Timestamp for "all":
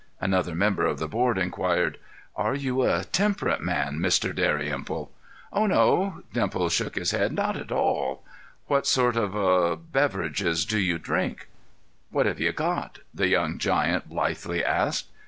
7.71-8.23